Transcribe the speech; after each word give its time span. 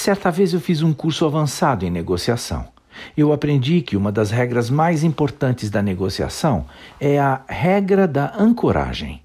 Certa 0.00 0.30
vez 0.30 0.54
eu 0.54 0.60
fiz 0.62 0.80
um 0.80 0.94
curso 0.94 1.26
avançado 1.26 1.84
em 1.84 1.90
negociação. 1.90 2.66
Eu 3.14 3.34
aprendi 3.34 3.82
que 3.82 3.98
uma 3.98 4.10
das 4.10 4.30
regras 4.30 4.70
mais 4.70 5.04
importantes 5.04 5.68
da 5.68 5.82
negociação 5.82 6.64
é 6.98 7.18
a 7.18 7.42
regra 7.46 8.08
da 8.08 8.34
ancoragem. 8.34 9.20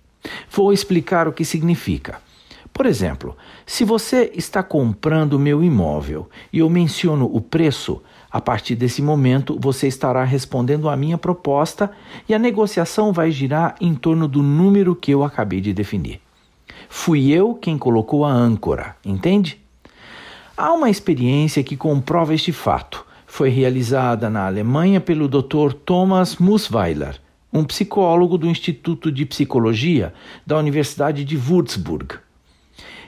Vou 0.52 0.74
explicar 0.74 1.30
o 1.30 1.32
que 1.32 1.46
significa. 1.46 2.18
Por 2.74 2.86
exemplo, 2.86 3.38
se 3.66 3.86
você 3.86 4.30
está 4.36 4.62
comprando 4.62 5.40
meu 5.40 5.64
imóvel 5.64 6.30
e 6.52 6.60
eu 6.60 6.70
menciono 6.70 7.24
o 7.34 7.40
preço, 7.40 8.04
a 8.30 8.42
partir 8.42 8.76
desse 8.76 9.02
momento 9.02 9.58
você 9.58 9.88
estará 9.88 10.26
respondendo 10.26 10.90
à 10.90 10.98
minha 10.98 11.18
proposta 11.18 11.90
e 12.28 12.34
a 12.34 12.38
negociação 12.38 13.14
vai 13.14 13.32
girar 13.32 13.76
em 13.80 13.96
torno 13.96 14.28
do 14.28 14.44
número 14.44 14.94
que 14.94 15.12
eu 15.12 15.24
acabei 15.24 15.62
de 15.62 15.72
definir. 15.72 16.20
Fui 16.90 17.32
eu 17.32 17.54
quem 17.54 17.78
colocou 17.78 18.26
a 18.26 18.30
âncora, 18.30 18.98
entende? 19.06 19.64
Há 20.58 20.72
uma 20.72 20.90
experiência 20.90 21.62
que 21.62 21.76
comprova 21.76 22.34
este 22.34 22.54
fato. 22.54 23.06
Foi 23.28 23.50
realizada 23.50 24.30
na 24.30 24.46
Alemanha 24.46 25.02
pelo 25.02 25.28
Dr. 25.28 25.74
Thomas 25.74 26.38
Musweiler, 26.38 27.20
um 27.52 27.66
psicólogo 27.66 28.38
do 28.38 28.48
Instituto 28.48 29.12
de 29.12 29.26
Psicologia 29.26 30.14
da 30.48 30.58
Universidade 30.58 31.26
de 31.26 31.36
Würzburg. 31.36 32.16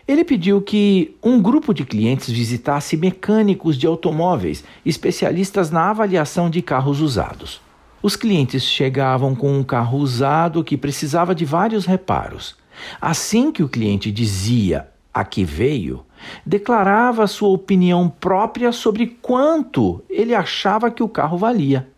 Ele 0.06 0.26
pediu 0.26 0.62
que 0.62 1.16
um 1.23 1.42
grupo 1.42 1.73
de 1.73 1.86
clientes 1.86 2.30
visitasse 2.30 2.98
mecânicos 2.98 3.78
de 3.78 3.88
automóveis, 3.88 4.66
especialistas 4.86 5.72
na 5.72 5.90
avaliação 5.90 6.50
de 6.50 6.62
carros 6.62 7.00
usados. 7.00 7.62
Os 8.04 8.18
clientes 8.18 8.64
chegavam 8.64 9.34
com 9.34 9.58
um 9.58 9.64
carro 9.64 10.00
usado 10.00 10.66
que 10.66 10.76
precisava 10.76 11.34
de 11.34 11.45
vários 11.45 11.86
reparos. 11.86 12.58
Assim 13.00 13.54
que 13.54 13.64
o 13.64 13.70
cliente 13.70 14.12
dizia 14.12 14.90
a 15.20 15.26
que 15.26 15.44
veio, 15.44 16.06
declarava 16.46 17.26
sua 17.26 17.50
opinião 17.50 18.08
própria 18.08 18.72
sobre 18.72 19.08
quanto 19.20 20.04
ele 20.08 20.36
achava 20.36 20.92
que 20.92 21.02
o 21.02 21.10
carro 21.10 21.38
valia. 21.38 21.90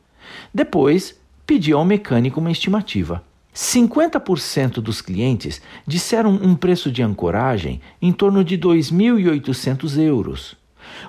Depois, 0.54 1.20
pedia 1.46 1.76
ao 1.76 1.84
mecânico 1.84 2.40
uma 2.40 2.52
estimativa. 2.52 3.22
50% 3.54 4.76
dos 4.76 5.02
clientes 5.02 5.62
disseram 5.86 6.32
um 6.32 6.56
preço 6.56 6.90
de 6.90 7.04
ancoragem 7.04 7.82
em 8.02 8.14
torno 8.14 8.42
de 8.42 8.58
2.800 8.58 10.00
euros. 10.00 10.56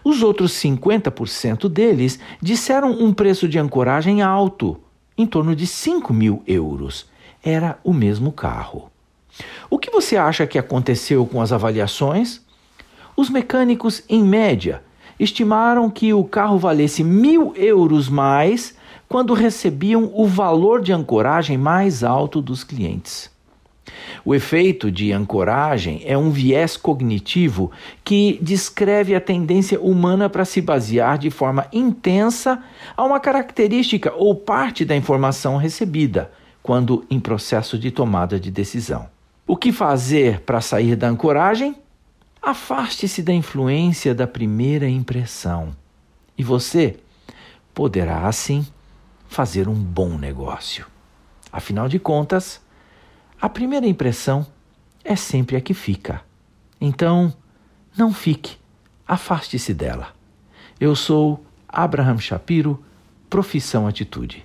Os 0.02 0.20
outros 0.20 0.52
50% 0.55 1.69
deles 1.69 2.19
disseram 2.42 2.91
um 2.91 3.12
preço 3.12 3.48
de 3.48 3.56
ancoragem 3.56 4.20
alto, 4.20 4.80
em 5.17 5.27
torno 5.27 5.55
de 5.55 5.64
5 5.64 6.12
mil 6.12 6.42
euros. 6.45 7.08
Era 7.41 7.78
o 7.84 7.92
mesmo 7.92 8.33
carro. 8.33 8.89
O 9.69 9.78
que 9.78 9.91
você 9.91 10.17
acha 10.17 10.47
que 10.47 10.59
aconteceu 10.59 11.25
com 11.27 11.41
as 11.41 11.53
avaliações? 11.53 12.41
Os 13.17 13.31
mecânicos, 13.31 14.03
em 14.09 14.23
média, 14.23 14.83
estimaram 15.19 15.91
que 15.91 16.12
o 16.14 16.25
carro 16.25 16.59
valesse 16.59 17.05
mil 17.05 17.53
euros 17.55 18.08
mais 18.08 18.75
quando 19.08 19.34
recebiam 19.34 20.11
o 20.14 20.27
valor 20.27 20.81
de 20.81 20.92
ancoragem 20.92 21.58
mais 21.58 22.03
alto 22.03 22.41
dos 22.41 22.64
clientes. 22.64 23.31
O 24.25 24.34
efeito 24.34 24.91
de 24.91 25.12
ancoragem 25.12 26.03
é 26.05 26.17
um 26.17 26.31
viés 26.31 26.77
cognitivo 26.77 27.70
que 28.05 28.39
descreve 28.41 29.14
a 29.14 29.20
tendência 29.20 29.81
humana 29.81 30.28
para 30.28 30.45
se 30.45 30.61
basear 30.61 31.19
de 31.19 31.31
forma 31.31 31.67
intensa 31.73 32.62
a 32.97 33.05
uma 33.05 33.19
característica 33.19 34.12
ou 34.14 34.34
parte 34.34 34.84
da 34.84 34.97
informação 34.97 35.56
recebida, 35.56 36.31
quando 36.62 37.05
em 37.11 37.19
processo 37.19 37.78
de 37.78 37.91
tomada 37.91 38.39
de 38.39 38.51
decisão. 38.51 39.08
O 39.52 39.56
que 39.56 39.72
fazer 39.72 40.42
para 40.42 40.60
sair 40.60 40.94
da 40.94 41.08
ancoragem? 41.08 41.74
Afaste-se 42.40 43.20
da 43.20 43.32
influência 43.32 44.14
da 44.14 44.24
primeira 44.24 44.88
impressão 44.88 45.74
e 46.38 46.44
você 46.44 47.00
poderá, 47.74 48.28
assim, 48.28 48.64
fazer 49.26 49.66
um 49.66 49.74
bom 49.74 50.16
negócio. 50.16 50.86
Afinal 51.50 51.88
de 51.88 51.98
contas, 51.98 52.60
a 53.40 53.48
primeira 53.48 53.89
impressão 53.89 54.46
é 55.02 55.16
sempre 55.16 55.56
a 55.56 55.60
que 55.60 55.74
fica. 55.74 56.22
Então, 56.80 57.34
não 57.98 58.14
fique, 58.14 58.56
afaste-se 59.05 59.74
dela. 59.74 60.14
Eu 60.78 60.94
sou 60.94 61.44
Abraham 61.68 62.18
Shapiro, 62.18 62.84
profissão 63.28 63.89
atitude. 63.89 64.39